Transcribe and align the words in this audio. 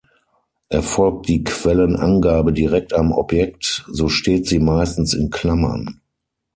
Erfolgt 0.69 1.27
die 1.27 1.43
Quellenangabe 1.43 2.53
direkt 2.53 2.91
am 2.93 3.11
Objekt, 3.11 3.85
so 3.87 4.09
steht 4.09 4.47
sie 4.47 4.57
meistens 4.57 5.13
in 5.13 5.29
Klammern. 5.29 6.01